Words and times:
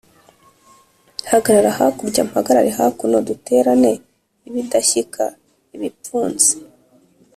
Hagarara 1.31 1.71
hakurya 1.79 2.21
mpagarare 2.29 2.71
hakuno 2.79 3.17
duterane 3.27 3.93
ibidashyika-Ibipfunsi. 4.47 6.53